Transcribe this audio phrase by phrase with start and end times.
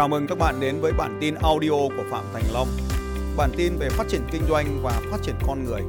[0.00, 2.68] Chào mừng các bạn đến với bản tin audio của Phạm Thành Long.
[3.36, 5.80] Bản tin về phát triển kinh doanh và phát triển con người.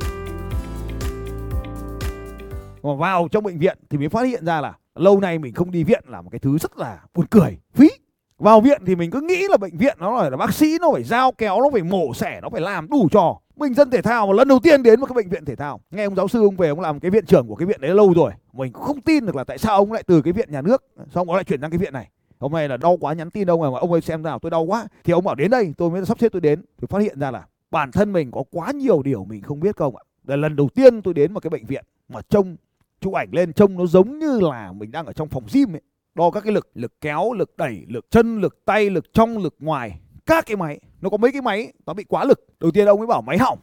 [2.84, 5.71] Mà vào trong bệnh viện thì mới phát hiện ra là lâu nay mình không
[5.71, 7.89] đi viện là một cái thứ rất là buồn cười, phí.
[8.38, 11.04] Vào viện thì mình cứ nghĩ là bệnh viện nó là bác sĩ nó phải
[11.04, 13.39] giao kéo, nó phải mổ xẻ, nó phải làm đủ trò.
[13.55, 15.82] Mình dân thể thao mà lần đầu tiên đến một cái bệnh viện thể thao.
[15.91, 17.96] Nghe ông giáo sư ông về ông làm cái viện trưởng của cái viện đấy
[17.96, 18.32] lâu rồi.
[18.54, 20.84] Mình cũng không tin được là tại sao ông lại từ cái viện nhà nước
[21.13, 22.09] xong ông lại chuyển sang cái viện này
[22.41, 24.63] hôm nay là đau quá, nhắn tin ông mà ông ơi xem nào tôi đau
[24.63, 24.88] quá.
[25.04, 26.62] Thì ông bảo, đến đây, tôi mới sắp xếp tôi đến.
[26.77, 29.76] Thì phát hiện ra là bản thân mình có quá nhiều điều mình không biết
[29.76, 30.04] không ạ.
[30.26, 32.55] Là lần đầu tiên tôi đến một cái bệnh viện mà trông,
[33.02, 35.82] chụp ảnh lên trông nó giống như là mình đang ở trong phòng gym ấy.
[36.16, 39.55] Đo các cái lực lực kéo, lực đẩy, lực chân, lực tay, lực trong, lực
[39.60, 39.99] ngoài.
[40.26, 42.46] Các cái máy, nó có mấy cái máy, nó bị quá lực.
[42.60, 43.60] Đầu tiên ông ấy bảo máy hỏng,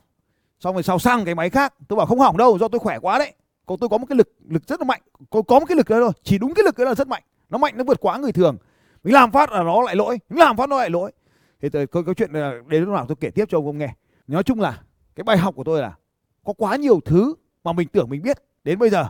[0.61, 1.75] xong rồi sau sang cái máy khác.
[1.89, 3.33] Tôi bảo, không hỏng đâu, do tôi khỏe quá đấy.
[3.67, 5.01] Còn tôi có một cái lực lực rất là mạnh.
[5.31, 7.23] Có có một cái lực đó thôi, chỉ đúng cái lực đó là rất mạnh.
[7.51, 8.57] Nó mạnh, nó vượt quá người thường
[9.05, 10.19] mình làm phát là nó lại lỗi.
[10.29, 11.13] Mình làm phát nó lại lỗi.
[11.61, 13.79] Thì tôi câu, câu chuyện là đến lúc nào tôi kể tiếp cho ông, ông
[13.79, 13.95] nghe.
[14.27, 14.83] Nói chung là
[15.15, 15.97] cái bài học của tôi là
[16.45, 18.39] có quá nhiều thứ mà mình tưởng mình biết.
[18.65, 19.09] Đến bây giờ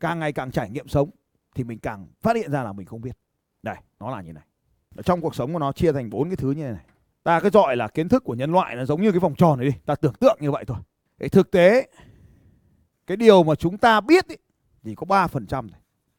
[0.00, 1.10] càng ngày càng trải nghiệm sống
[1.54, 3.16] thì mình càng phát hiện ra là mình không biết.
[3.62, 4.44] Đây nó là như này.
[4.96, 6.84] Ở trong cuộc sống của nó chia thành bốn cái thứ như này.
[7.22, 9.58] Ta cứ gọi là kiến thức của nhân loại là giống như cái vòng tròn
[9.58, 9.74] này đi.
[9.86, 10.78] Ta tưởng tượng như vậy thôi.
[11.18, 11.88] Cái thực tế
[13.06, 14.36] cái điều mà chúng ta biết ý,
[14.82, 15.68] thì có ba phần trăm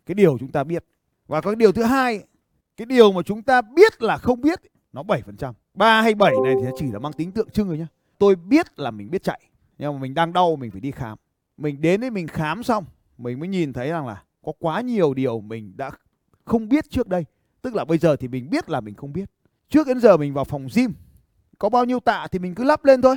[0.06, 0.86] cái điều chúng ta biết.
[1.28, 2.24] Và có cái điều thứ hai
[2.78, 4.60] cái điều mà chúng ta biết là không biết,
[4.94, 5.54] nó 7%.
[5.74, 7.88] 3 hay 7 này thì chỉ là mang tính tượng trưng rồi nhá.
[8.18, 9.42] Tôi biết là mình biết chạy,
[9.78, 11.18] nhưng mà mình đang đau, mình phải đi khám.
[11.58, 12.86] Mình đến đấy mình khám xong,
[13.18, 15.92] mình mới nhìn thấy rằng là có quá nhiều điều mình đã
[16.46, 17.26] không biết trước đây.
[17.62, 19.30] Tức là bây giờ thì mình biết là mình không biết.
[19.70, 20.94] Trước đến giờ mình vào phòng gym,
[21.58, 23.16] có bao nhiêu tạ thì mình cứ lắp lên thôi.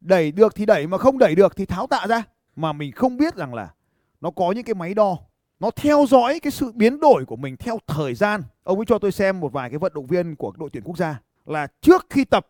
[0.00, 2.22] Đẩy được thì đẩy mà không đẩy được thì tháo tạ ra.
[2.56, 3.74] Mà mình không biết rằng là
[4.20, 5.18] nó có những cái máy đo
[5.60, 8.42] nó theo dõi cái sự biến đổi của mình theo thời gian.
[8.62, 10.98] Ông ấy cho tôi xem một vài cái vận động viên của đội tuyển quốc
[10.98, 12.46] gia là trước khi tập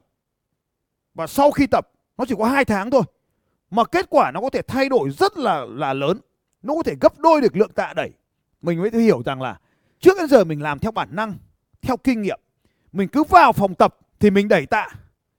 [1.15, 3.03] và sau khi tập, nó chỉ có hai tháng thôi,
[3.71, 6.19] mà kết quả nó có thể thay đổi rất là là lớn.
[6.62, 8.11] Nó có thể gấp đôi được lượng tạ đẩy.
[8.62, 9.59] Mình mới hiểu rằng là
[10.00, 11.34] trước đến giờ mình làm theo bản năng,
[11.83, 12.41] theo kinh nghiệm.
[12.93, 14.88] Mình cứ vào phòng tập thì mình đẩy tạ.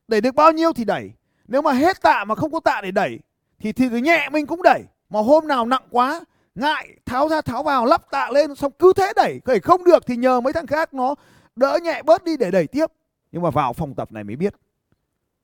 [0.07, 1.11] Đẩy được bao nhiêu thì đẩy.
[1.47, 3.19] Nếu mà hết tạ mà không có tạ để đẩy
[3.59, 4.83] thì thì nhẹ mình cũng đẩy.
[5.09, 6.21] Mà hôm nào nặng quá
[6.57, 9.41] ngại, tháo ra, tháo vào, lắp tạ lên, xong cứ thế đẩy.
[9.45, 11.15] Đẩy không được thì nhờ mấy thằng khác nó
[11.55, 12.85] đỡ nhẹ bớt đi để đẩy tiếp.
[13.31, 14.53] Nhưng mà vào phòng tập này mới biết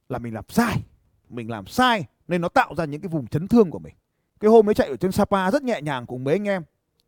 [0.10, 0.84] là mình làm sai.
[1.30, 3.94] Mình làm sai nên nó tạo ra những cái vùng chấn thương của mình.
[4.40, 6.64] Cái hôm ấy chạy ở trên Sapa rất nhẹ nhàng cùng mấy anh em.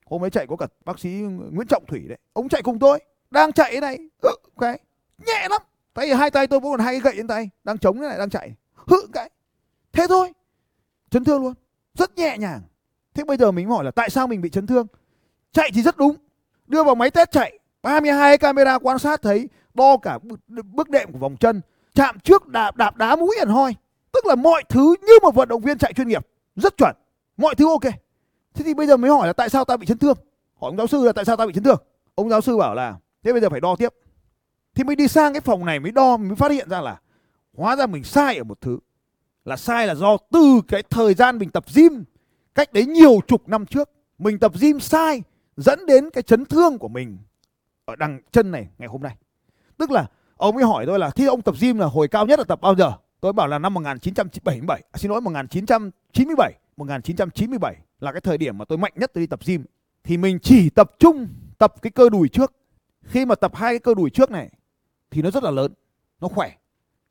[0.06, 1.10] Hôm ấy chạy có cả bác sĩ
[1.52, 2.18] Nguyễn Trọng Thủy đấy.
[2.34, 3.00] Ông chạy cùng tôi,
[3.32, 3.98] đang chạy thế này.
[4.24, 4.80] Hự, cái,
[5.26, 5.62] nhẹ lắm.
[5.94, 7.50] Tay, hai tay tôi vẫn còn hai cái gậy trên tay.
[7.64, 8.56] Đang chống thế này, đang chạy.
[8.74, 9.30] Hự, cái,
[9.92, 10.34] thế thôi.
[11.10, 11.54] Chấn thương luôn.
[11.94, 12.62] Rất nhẹ nhàng.
[13.16, 14.88] Thế bây giờ mình hỏi là tại sao mình bị chấn thương?
[15.52, 16.16] Chạy thì rất đúng.
[16.68, 21.20] Đưa vào máy test chạy, 32 camera quan sát thấy đo cả bước đệm của
[21.20, 21.62] vòng chân,
[21.94, 23.76] chạm trước đạp đạp đá mũi ẩn hoi.
[24.12, 26.96] Tức là mọi thứ như một vận động viên chạy chuyên nghiệp, rất chuẩn.
[27.38, 27.94] Mọi thứ ok.
[28.54, 30.18] Thế thì bây giờ mới hỏi là tại sao ta bị chấn thương?
[30.62, 31.84] Hỏi ông giáo sư là tại sao ta bị chấn thương?
[32.16, 33.94] Ông giáo sư bảo là thế bây giờ phải đo tiếp.
[34.76, 37.00] Thì mới đi sang cái phòng này mới đo mới phát hiện ra là
[37.54, 38.80] hóa ra mình sai ở một thứ.
[39.46, 42.04] Là sai là do từ cái thời gian mình tập gym
[42.56, 45.24] cách đấy nhiều chục năm trước mình tập gym sai
[45.58, 47.18] dẫn đến cái chấn thương của mình
[47.86, 49.16] ở đằng chân này ngày hôm nay.
[49.78, 50.08] Tức là
[50.38, 52.62] ông ấy hỏi tôi là thế ông tập gym là hồi cao nhất là tập
[52.62, 52.94] bao giờ?
[53.22, 58.66] Tôi bảo là năm 1977 à, xin lỗi 1997 1997 là cái thời điểm mà
[58.66, 59.66] tôi mạnh nhất tôi đi tập gym.
[60.04, 61.28] Thì mình chỉ tập trung
[61.58, 62.54] tập cái cơ đùi trước.
[63.02, 64.50] Khi mà tập hai cái cơ đùi trước này
[65.12, 65.74] thì nó rất là lớn
[66.22, 66.52] nó khỏe.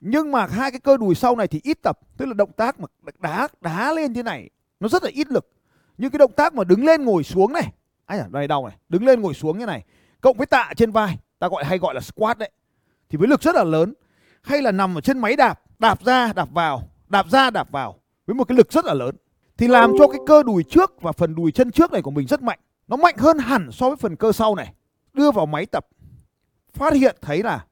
[0.01, 2.81] Nhưng mà hai cái cơ đùi sau này thì ít tập tức là động tác
[2.81, 2.87] mà
[3.19, 5.51] đá đá lên thế này nó rất là ít lực.
[5.99, 7.73] Nhưng cái động tác mà đứng lên ngồi xuống này.
[8.07, 8.77] Ai à đây đau này.
[8.89, 9.85] Đứng lên ngồi xuống như này.
[10.21, 11.19] Cộng với tạ trên vai.
[11.39, 12.51] Ta gọi hay gọi là squat đấy.
[13.09, 13.95] Thì với lực rất là lớn.
[14.43, 15.61] Hay là nằm ở trên máy đạp.
[15.79, 16.89] Đạp ra đạp vào.
[17.09, 18.01] Đạp ra đạp vào.
[18.27, 19.17] Với một cái lực rất là lớn.
[19.57, 22.27] Thì làm cho cái cơ đùi trước và phần đùi chân trước này của mình
[22.27, 22.59] rất mạnh.
[22.89, 24.75] Nó mạnh hơn hẳn so với phần cơ sau này.
[25.13, 25.87] Đưa vào máy tập.
[26.73, 27.65] Phát hiện thấy là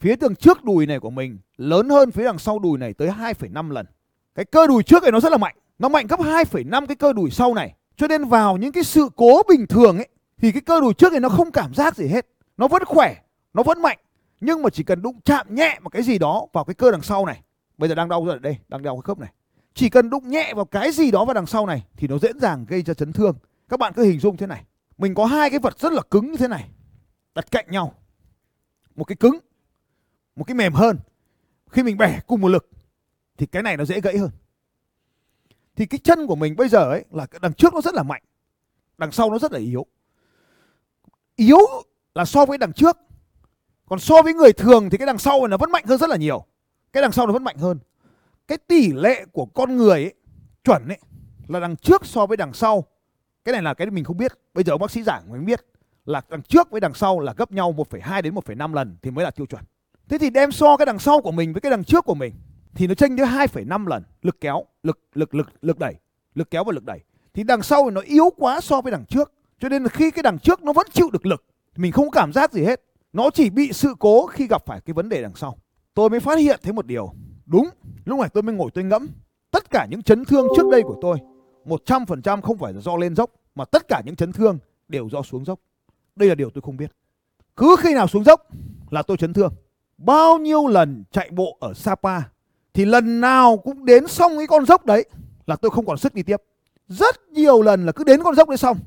[0.00, 3.08] phía tường trước đùi này của mình lớn hơn phía đằng sau đùi này tới
[3.08, 3.86] 2,5 lần.
[4.34, 7.12] Cái cơ đùi trước này nó rất là mạnh nó mạnh gấp 2,5 cái cơ
[7.12, 7.74] đùi sau này.
[7.96, 10.08] Cho nên vào những cái sự cố bình thường ấy
[10.38, 12.26] thì cái cơ đùi trước này nó không cảm giác gì hết.
[12.56, 13.14] Nó vẫn khỏe
[13.54, 13.98] nó vẫn mạnh.
[14.40, 17.02] Nhưng mà chỉ cần đụng chạm nhẹ một cái gì đó vào cái cơ đằng
[17.02, 17.42] sau này.
[17.78, 19.32] Bây giờ đang đau rồi đây đang đau cái khớp này.
[19.74, 22.32] Chỉ cần đụng nhẹ vào cái gì đó vào đằng sau này thì nó dễ
[22.40, 23.36] dàng gây ra chấn thương.
[23.68, 24.64] Các bạn cứ hình dung thế này.
[24.98, 26.68] Mình có hai cái vật rất là cứng như thế này
[27.34, 27.94] đặt cạnh nhau.
[28.96, 29.38] Một cái cứng
[30.36, 30.98] một cái mềm hơn.
[31.70, 32.70] Khi mình bẻ cùng một lực
[33.38, 34.30] thì cái này nó dễ gãy hơn
[35.78, 38.22] thì cái chân của mình bây giờ ấy là đằng trước nó rất là mạnh
[38.98, 39.86] đằng sau nó rất là yếu.
[41.36, 41.58] Yếu
[42.14, 42.96] là so với đằng trước
[43.86, 46.10] còn so với người thường thì cái đằng sau này nó vẫn mạnh hơn rất
[46.10, 46.44] là nhiều.
[46.92, 47.78] Cái đằng sau nó vẫn mạnh hơn.
[48.48, 50.14] Cái tỷ lệ của con người ấy,
[50.64, 50.98] chuẩn ấy
[51.48, 52.84] là đằng trước so với đằng sau.
[53.44, 55.66] Cái này là cái mình không biết bây giờ ông bác sĩ giảng mình biết
[56.06, 59.24] là đằng trước với đằng sau là gấp nhau 1,2 đến 1,5 lần thì mới
[59.24, 59.64] là tiêu chuẩn.
[60.08, 62.34] Thế thì đem so cái đằng sau của mình với cái đằng trước của mình
[62.78, 65.94] thì nó chênh tới 2,5 lần lực kéo lực lực lực lực đẩy
[66.34, 67.00] lực kéo và lực đẩy.
[67.34, 69.32] Thì đằng sau thì nó yếu quá so với đằng trước.
[69.60, 71.44] Cho nên là khi cái đằng trước nó vẫn chịu được lực
[71.76, 72.82] mình không có cảm giác gì hết.
[73.12, 75.58] Nó chỉ bị sự cố khi gặp phải cái vấn đề đằng sau.
[75.94, 77.12] Tôi mới phát hiện thấy một điều.
[77.46, 77.68] Đúng
[78.04, 79.08] lúc này tôi mới ngồi tôi ngẫm
[79.50, 81.18] tất cả những chấn thương trước đây của tôi
[81.64, 84.58] 100% không phải là do lên dốc mà tất cả những chấn thương
[84.88, 85.60] đều do xuống dốc.
[86.16, 86.92] Đây là điều tôi không biết.
[87.56, 88.46] Cứ khi nào xuống dốc
[88.90, 89.54] là tôi chấn thương.
[89.98, 92.20] Bao nhiêu lần chạy bộ ở Sapa
[92.78, 95.04] thì lần nào cũng đến xong cái con dốc đấy
[95.46, 96.36] là tôi không còn sức đi tiếp.
[96.88, 98.78] Rất nhiều lần là cứ đến con dốc đấy xong.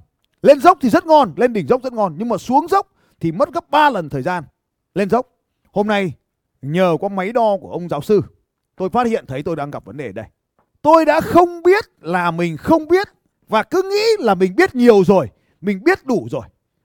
[0.42, 2.16] Lên dốc thì rất ngon, lên đỉnh dốc rất ngon.
[2.18, 2.88] Nhưng mà xuống dốc
[3.20, 4.44] thì mất gấp 3 lần thời gian
[4.96, 5.28] lên dốc.
[5.72, 6.14] Hôm nay,
[6.62, 8.22] nhờ có máy đo của ông giáo sư,
[8.76, 10.26] tôi phát hiện thấy tôi đang gặp vấn đề đây.
[10.82, 13.08] Tôi đã không biết là mình không biết
[13.48, 15.30] và cứ nghĩ là mình biết nhiều rồi,
[15.62, 16.44] mình biết đủ rồi.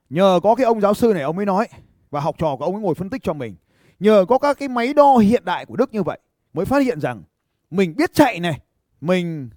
[0.09, 1.67] Nhờ có cái ông giáo sư này, ông mới nói
[2.09, 3.55] và học trò của ông ấy ngồi phân tích cho mình.
[3.99, 6.19] Nhờ có các cái máy đo hiện đại của đức như vậy
[6.53, 7.23] mới phát hiện rằng
[7.71, 8.59] mình biết chạy này,
[9.01, 9.49] mình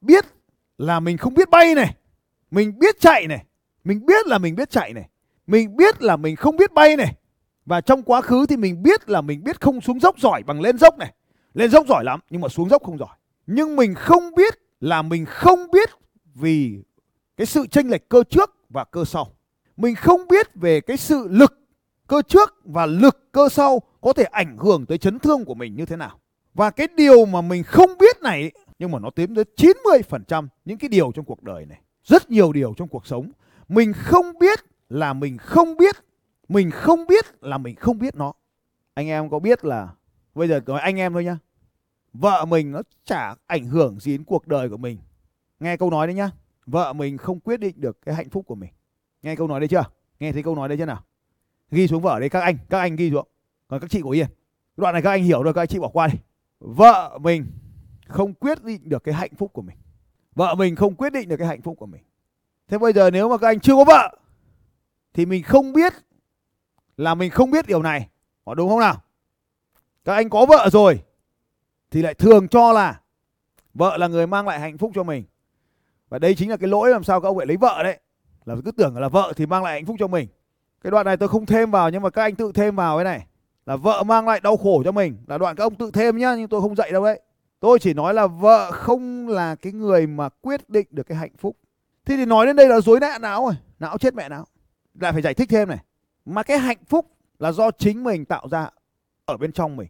[0.00, 0.24] biết
[0.78, 1.94] là mình không biết bay này,
[2.50, 3.44] mình biết chạy này,
[3.84, 5.08] mình biết là mình biết chạy này,
[5.46, 7.14] mình biết là mình không biết bay này.
[7.66, 10.60] Và trong quá khứ thì mình biết là mình biết không xuống dốc giỏi bằng
[10.60, 11.14] lên dốc này.
[11.54, 13.16] Lên dốc giỏi lắm, nhưng mà xuống dốc không giỏi.
[13.46, 15.90] Nhưng mình không biết là mình không biết
[16.34, 16.82] vì
[17.36, 19.34] cái sự chênh lệch cơ trước và cơ sau.
[19.76, 21.58] Mình không biết về cái sự lực
[22.06, 25.74] cơ trước và lực cơ sau có thể ảnh hưởng tới chấn thương của mình
[25.76, 26.18] như thế nào.
[26.54, 30.78] Và cái điều mà mình không biết này nhưng mà nó tiến tới 90% những
[30.78, 31.80] cái điều trong cuộc đời này.
[32.02, 33.30] Rất nhiều điều trong cuộc sống.
[33.68, 34.58] Mình không biết
[34.88, 35.96] là mình không biết.
[36.48, 38.32] Mình không biết là mình không biết nó.
[38.94, 39.88] Anh em có biết là,
[40.34, 41.38] bây giờ nói anh em thôi nhá.
[42.12, 44.98] Vợ mình nó chả ảnh hưởng gì đến cuộc đời của mình.
[45.60, 46.30] Nghe câu nói đấy nhá.
[46.66, 48.70] Vợ mình không quyết định được cái hạnh phúc của mình.
[49.22, 49.84] Nghe câu nói đấy chưa?
[50.20, 51.04] Nghe thấy câu nói đấy chưa nào?
[51.70, 52.58] Ghi xuống vở đấy các anh.
[52.70, 53.28] Các anh ghi xuống
[53.68, 54.26] còn các chị của yên
[54.76, 56.18] đoạn này các anh hiểu rồi các anh chị bỏ qua đi.
[56.60, 57.46] Vợ mình
[58.08, 59.76] không quyết định được cái hạnh phúc của mình.
[60.34, 62.02] Vợ mình không quyết định được cái hạnh phúc của mình.
[62.68, 64.16] Thế bây giờ nếu mà các anh chưa có vợ,
[65.14, 65.92] thì mình không biết
[66.96, 68.08] là mình không biết điều này.
[68.44, 69.02] Có đúng không nào?
[70.04, 71.02] Các anh có vợ rồi,
[71.90, 73.00] thì lại thường cho là
[73.74, 75.24] vợ là người mang lại hạnh phúc cho mình.
[76.08, 78.00] Và đây chính là cái lỗi làm sao các ông lại lấy vợ đấy.
[78.44, 80.28] Là cứ tưởng là vợ thì mang lại hạnh phúc cho mình.
[80.80, 83.04] Cái đoạn này tôi không thêm vào, nhưng mà các anh tự thêm vào cái
[83.04, 83.26] này
[83.66, 85.16] là vợ mang lại đau khổ cho mình.
[85.26, 87.20] Là đoạn các ông tự thêm nhá, nhưng tôi không dạy đâu đấy.
[87.60, 91.36] Tôi chỉ nói là vợ không là cái người mà quyết định được cái hạnh
[91.38, 91.56] phúc.
[92.04, 94.46] Thế thì nói đến đây là dối nạn não rồi, não chết mẹ não.
[95.00, 95.78] Lại phải giải thích thêm này.
[96.24, 97.06] Mà cái hạnh phúc
[97.38, 98.70] là do chính mình tạo ra
[99.24, 99.88] ở bên trong mình.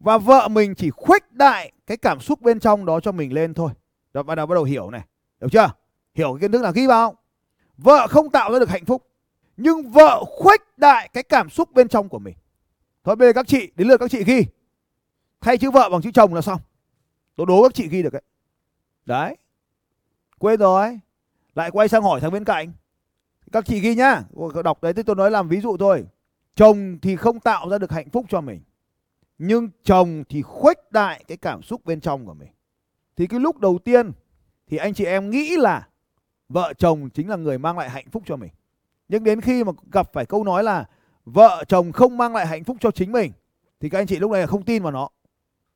[0.00, 3.54] Và vợ mình chỉ khuếch đại cái cảm xúc bên trong đó cho mình lên
[3.54, 3.70] thôi.
[4.12, 5.02] Đó, bắt đầu bắt đầu hiểu này.
[5.40, 5.70] Hiểu chưa?
[6.14, 7.16] Hiểu cái kiến thức là ghi vào
[7.76, 9.02] vợ không tạo ra được hạnh phúc,
[9.56, 12.34] nhưng vợ khuếch đại cái cảm xúc bên trong của mình
[13.06, 14.46] thôi bây giờ các chị, đến lượt các chị ghi.
[15.40, 16.60] Thay chữ vợ bằng chữ chồng là xong.
[17.36, 18.22] Tôi đố các chị ghi được đấy.
[19.04, 19.36] Đấy.
[20.38, 20.98] Quên rồi.
[21.54, 22.72] Lại quay sang hỏi thằng bên cạnh.
[23.52, 24.22] Các chị ghi nhá.
[24.64, 26.04] Đọc đấy thì tôi nói làm ví dụ thôi.
[26.54, 28.60] Chồng thì không tạo ra được hạnh phúc cho mình.
[29.38, 32.48] Nhưng chồng thì khuếch đại cái cảm xúc bên trong của mình.
[33.16, 34.12] Thì cái lúc đầu tiên
[34.66, 35.88] thì anh chị em nghĩ là
[36.48, 38.50] vợ chồng chính là người mang lại hạnh phúc cho mình.
[39.08, 40.86] Nhưng đến khi mà gặp phải câu nói là
[41.26, 43.32] vợ chồng không mang lại hạnh phúc cho chính mình,
[43.80, 45.08] thì các anh chị lúc này là không tin vào nó.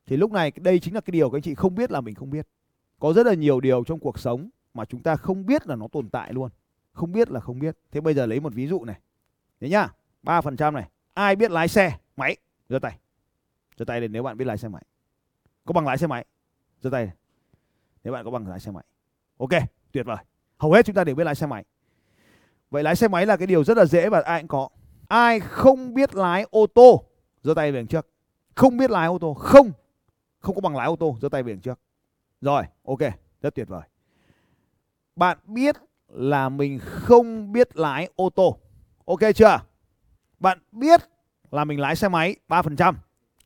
[0.06, 2.14] Thì lúc này đây chính là cái điều các anh chị không biết là mình
[2.14, 2.46] không biết.
[3.00, 5.88] Có rất là nhiều điều trong cuộc sống mà chúng ta không biết là nó
[5.88, 6.50] tồn tại luôn.
[6.92, 7.76] Không biết là không biết.
[7.90, 9.00] Thế bây giờ lấy một ví dụ này.
[9.60, 9.88] Thế nhá,
[10.22, 10.88] ba phần trăm này.
[11.14, 11.98] Ai biết lái xe?
[12.16, 12.36] Máy.
[12.68, 12.98] Giơ tay.
[13.78, 14.82] Giơ tay lên nếu bạn biết lái xe máy.
[15.64, 16.24] Có bằng lái xe máy?
[16.82, 17.10] Giơ tay
[18.04, 18.84] nếu bạn có bằng lái xe máy.
[19.38, 19.50] Ok,
[19.92, 20.16] tuyệt vời.
[20.58, 21.64] Hầu hết chúng ta đều biết lái xe máy.
[22.70, 24.68] Vậy lái xe máy là cái điều rất là dễ và ai cũng có
[25.10, 27.04] ai không biết lái ô tô,
[27.42, 28.06] giơ tay về đằng trước.
[28.54, 29.72] Không biết lái ô tô, không.
[30.40, 31.78] Không có bằng lái ô tô, giơ tay về đằng trước.
[32.40, 32.98] Rồi, ok,
[33.42, 33.82] rất tuyệt vời.
[35.16, 35.76] Bạn biết
[36.08, 38.58] là mình không biết lái ô tô.
[39.04, 39.58] Ok chưa?
[40.38, 41.00] Bạn biết
[41.50, 42.94] là mình lái xe máy 3%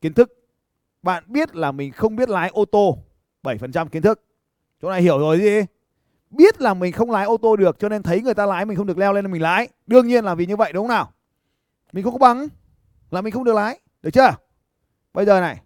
[0.00, 0.32] kiến thức.
[1.02, 2.98] Bạn biết là mình không biết lái ô tô
[3.42, 4.24] 7% kiến thức.
[4.82, 5.60] Chỗ này hiểu rồi gì
[6.30, 8.76] biết là mình không lái ô tô được, cho nên thấy người ta lái mình
[8.76, 9.68] không được leo lên, mình lái.
[9.86, 11.12] Đương nhiên là vì như vậy, đúng không nào?
[11.94, 12.48] Mình không có bằng
[13.10, 14.36] là mình không được lái được chưa?
[15.12, 15.60] Bây giờ này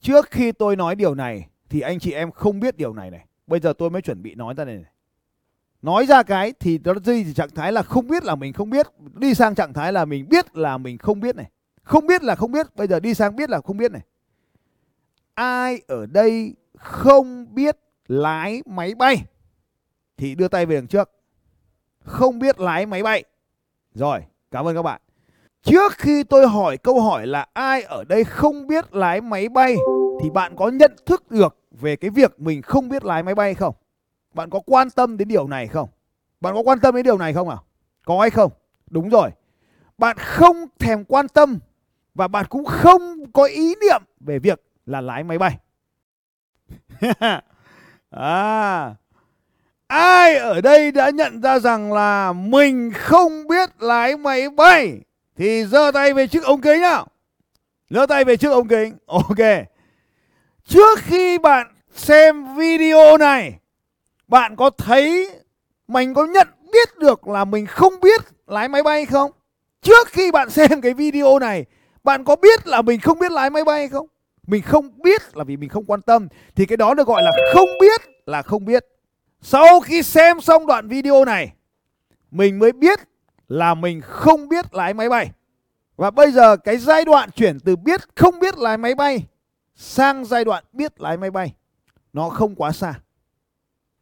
[0.00, 3.26] trước khi tôi nói điều này thì anh chị em không biết điều này này.
[3.46, 4.92] Bây giờ tôi mới chuẩn bị nói ra này, này.
[5.82, 8.86] nói ra cái thì nó đi trạng thái là không biết là mình không biết.
[9.14, 11.50] Đi sang trạng thái là mình biết là mình không biết này.
[11.82, 12.76] Không biết là không biết.
[12.76, 14.02] Bây giờ đi sang biết là không biết này.
[15.34, 17.76] Ai ở đây không biết
[18.08, 19.24] lái máy bay?
[20.16, 21.10] Thì đưa tay về đằng trước.
[22.00, 23.24] Không biết lái máy bay.
[23.94, 25.00] Rồi cảm ơn các bạn
[25.62, 29.76] trước khi tôi hỏi câu hỏi là ai ở đây không biết lái máy bay,
[30.22, 33.54] thì bạn có nhận thức được về cái việc mình không biết lái máy bay
[33.54, 33.74] không?
[34.34, 35.88] Bạn có quan tâm đến điều này không?
[36.40, 37.56] Bạn có quan tâm đến điều này không à
[38.04, 38.52] có hay không?
[38.90, 39.30] Đúng rồi.
[39.98, 41.58] Bạn không thèm quan tâm
[42.14, 45.58] và bạn cũng không có ý niệm về việc là lái máy bay.
[48.10, 48.94] À
[49.92, 55.00] ai ở đây đã nhận ra rằng là mình không biết lái máy bay?
[55.36, 57.06] Thì giơ tay về trước ống kính nào.
[57.90, 58.96] Giơ tay về trước ống kính.
[59.06, 59.66] Ok.
[60.64, 63.58] Trước khi bạn xem video này,
[64.28, 65.30] bạn có thấy,
[65.88, 69.30] mình có nhận biết được là mình không biết lái máy bay không?
[69.82, 71.64] Trước khi bạn xem cái video này,
[72.04, 74.06] bạn có biết là mình không biết lái máy bay không?
[74.46, 76.28] Mình không biết là vì mình không quan tâm.
[76.54, 78.84] Thì cái đó được gọi là không biết là không biết.
[79.40, 81.52] Sau khi xem xong đoạn video này,
[82.30, 83.00] mình mới biết
[83.52, 85.30] là mình không biết lái máy bay.
[85.96, 89.26] Và bây giờ cái giai đoạn chuyển từ biết không biết lái máy bay
[89.74, 91.54] sang giai đoạn biết lái máy bay,
[92.12, 92.94] nó không quá xa.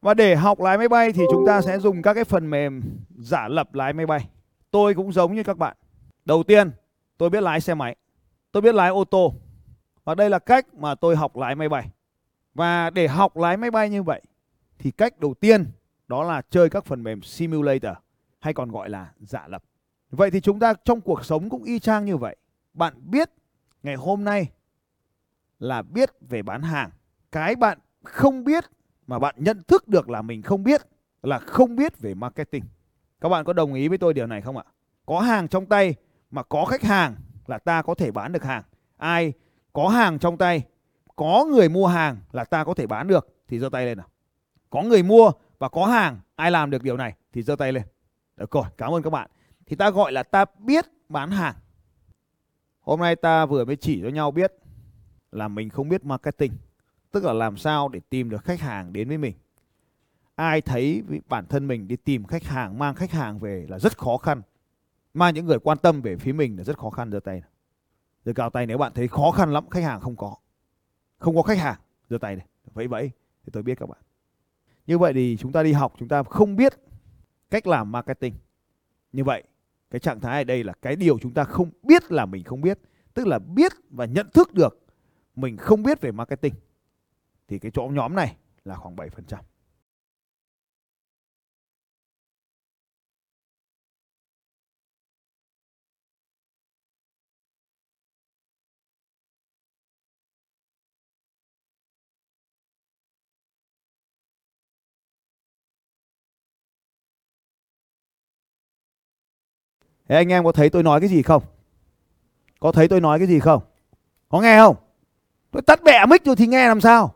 [0.01, 2.81] Và để học lái máy bay thì chúng ta sẽ dùng các cái phần mềm
[3.17, 4.29] giả lập lái máy bay.
[4.71, 5.77] Tôi cũng giống như các bạn.
[6.25, 6.71] Đầu tiên,
[7.17, 7.95] tôi biết lái xe máy.
[8.51, 9.33] Tôi biết lái ô tô.
[10.03, 11.89] Và đây là cách mà tôi học lái máy bay.
[12.53, 14.21] Và để học lái máy bay như vậy
[14.79, 15.65] thì cách đầu tiên
[16.07, 17.93] đó là chơi các phần mềm simulator
[18.41, 19.63] hay còn gọi là giả lập.
[20.09, 22.35] Vậy thì chúng ta trong cuộc sống cũng y chang như vậy.
[22.73, 23.29] Bạn biết
[23.83, 24.51] ngày hôm nay
[25.59, 26.89] là biết về bán hàng.
[27.31, 28.65] Cái bạn không biết
[29.07, 30.81] mà bạn nhận thức được là mình không biết
[31.23, 32.63] là không biết về marketing.
[33.21, 34.63] Các bạn có đồng ý với tôi điều này không ạ?
[35.05, 35.95] Có hàng trong tay
[36.31, 37.15] mà có khách hàng
[37.47, 38.63] là ta có thể bán được hàng.
[38.97, 39.33] Ai
[39.73, 40.63] có hàng trong tay,
[41.15, 44.07] có người mua hàng là ta có thể bán được, thì giơ tay lên nào.
[44.69, 47.83] Có người mua và có hàng, ai làm được điều này thì giơ tay lên.
[48.41, 49.29] Ờ, được rồi cảm ơn các bạn.
[49.65, 51.55] Thì ta gọi là ta biết bán hàng.
[52.81, 54.53] Hôm nay ta vừa mới chỉ cho nhau biết
[55.31, 56.51] là mình không biết marketing,
[57.11, 59.33] tức là làm sao để tìm được khách hàng đến với mình.
[60.35, 63.97] Ai thấy bản thân mình đi tìm khách hàng, mang khách hàng về là rất
[63.97, 64.41] khó khăn.
[65.13, 67.41] Mang những người quan tâm về phía mình là rất khó khăn, giơ tay
[68.25, 70.35] giơ cao tay, nếu bạn thấy khó khăn lắm, khách hàng không có.
[71.17, 71.79] Không có khách hàng,
[72.09, 72.45] giơ tay này.
[72.73, 73.11] Vẫy vẫy,
[73.43, 73.99] thì tôi biết các bạn.
[74.87, 76.73] Như vậy thì chúng ta đi học, chúng ta không biết
[77.51, 78.33] cách làm marketing
[79.11, 79.43] như vậy,
[79.89, 82.61] cái trạng thái ở đây là cái điều chúng ta không biết là mình không
[82.61, 82.79] biết,
[83.13, 84.85] tức là biết và nhận thức được
[85.35, 86.53] mình không biết về marketing,
[87.47, 89.37] thì cái chỗ nhóm này là khoảng 7%.
[110.11, 111.43] Thế anh em có thấy tôi nói cái gì không?
[112.59, 113.61] Có thấy tôi nói cái gì không?
[114.29, 114.75] Có nghe không?
[115.51, 117.13] Tôi tắt bẹ mic rồi thì nghe làm sao?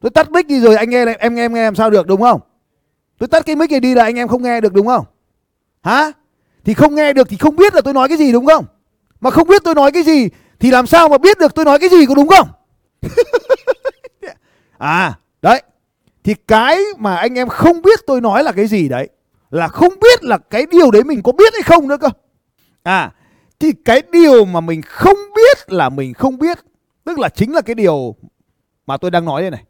[0.00, 2.20] Tôi tắt mic đi rồi anh nghe em nghe em nghe làm sao được đúng
[2.20, 2.40] không?
[3.18, 5.04] Tôi tắt cái mic này đi là anh em không nghe được đúng không?
[5.82, 6.12] Hả?
[6.64, 8.64] Thì không nghe được thì không biết là tôi nói cái gì đúng không?
[9.20, 10.28] Mà không biết tôi nói cái gì
[10.60, 12.48] thì làm sao mà biết được tôi nói cái gì có đúng không?
[14.78, 15.62] à, đấy.
[16.24, 19.08] Thì cái mà anh em không biết tôi nói là cái gì đấy
[19.52, 22.08] là không biết là cái điều đấy mình có biết hay không nữa cơ.
[22.82, 23.12] À,
[23.60, 26.58] thì cái điều mà mình không biết là mình không biết,
[27.04, 28.16] tức là chính là cái điều
[28.86, 29.64] mà tôi đang nói đây này.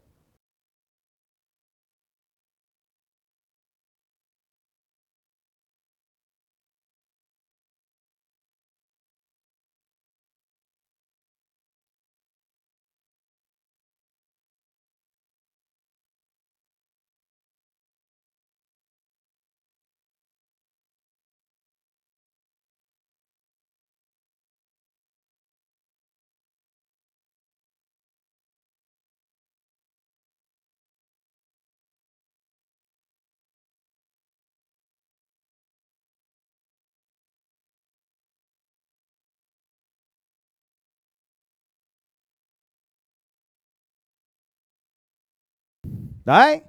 [46.25, 46.61] Đấy.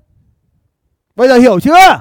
[1.17, 1.71] Bây giờ hiểu chưa?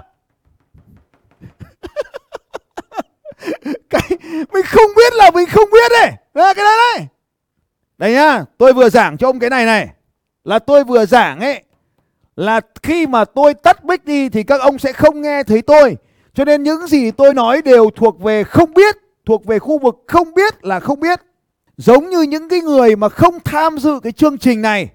[3.89, 4.09] cái
[4.53, 6.11] mình không biết là mình không biết đấy.
[6.33, 7.07] Đây, cái đấy đây.
[7.97, 9.87] Đây nhá, tôi vừa giảng cho ông cái này này.
[10.43, 11.63] Là tôi vừa giảng ấy
[12.35, 15.97] là khi mà tôi tắt mic đi thì các ông sẽ không nghe thấy tôi.
[16.33, 18.95] Cho nên những gì tôi nói đều thuộc về không biết
[19.25, 21.19] thuộc về khu vực không biết là không biết.
[21.77, 24.89] Giống như những cái người mà không tham dự cái chương trình này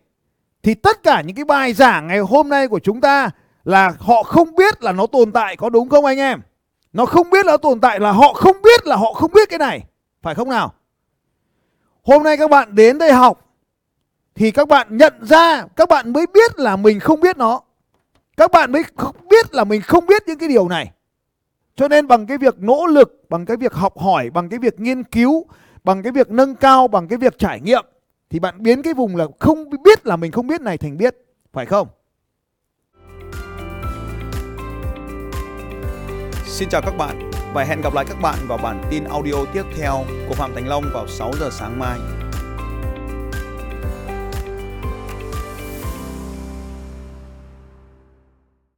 [0.62, 3.30] thì tất cả những cái bài giảng ngày hôm nay của chúng ta
[3.64, 6.40] là họ không biết là nó tồn tại có đúng không anh em?
[6.92, 9.48] Nó không biết là nó tồn tại là họ không biết là họ không biết
[9.48, 9.84] cái này.
[10.22, 10.74] Phải không nào?
[12.02, 13.44] Hôm nay các bạn đến đây học
[14.34, 17.60] thì các bạn nhận ra các bạn mới biết là mình không biết nó.
[18.36, 20.92] Các bạn mới không biết là mình không biết những cái điều này.
[21.76, 24.80] Cho nên bằng cái việc nỗ lực, bằng cái việc học hỏi, bằng cái việc
[24.80, 25.46] nghiên cứu,
[25.84, 27.84] bằng cái việc nâng cao, bằng cái việc trải nghiệm
[28.30, 31.16] thì bạn biến cái vùng là không biết là mình không biết này thành biết,
[31.52, 31.88] phải không?
[36.46, 39.62] Xin chào các bạn và hẹn gặp lại các bạn vào bản tin audio tiếp
[39.76, 41.98] theo của Phạm Thành Long vào 6 giờ sáng mai.